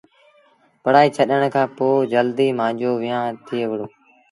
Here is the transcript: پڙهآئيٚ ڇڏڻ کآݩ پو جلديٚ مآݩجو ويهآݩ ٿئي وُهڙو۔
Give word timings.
پڙهآئيٚ 0.83 1.13
ڇڏڻ 1.15 1.41
کآݩ 1.53 1.71
پو 1.77 1.87
جلديٚ 2.11 2.55
مآݩجو 2.59 2.91
ويهآݩ 3.01 3.37
ٿئي 3.45 3.63
وُهڙو۔ 3.69 3.87